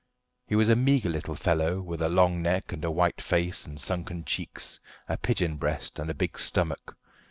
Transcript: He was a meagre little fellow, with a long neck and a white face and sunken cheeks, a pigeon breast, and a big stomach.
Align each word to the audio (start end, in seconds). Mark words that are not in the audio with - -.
He 0.47 0.55
was 0.55 0.67
a 0.67 0.75
meagre 0.75 1.09
little 1.11 1.35
fellow, 1.35 1.79
with 1.79 2.01
a 2.01 2.09
long 2.09 2.41
neck 2.41 2.71
and 2.73 2.83
a 2.83 2.89
white 2.89 3.21
face 3.21 3.67
and 3.67 3.79
sunken 3.79 4.25
cheeks, 4.25 4.79
a 5.07 5.15
pigeon 5.15 5.57
breast, 5.57 5.99
and 5.99 6.09
a 6.09 6.15
big 6.15 6.39
stomach. 6.39 6.95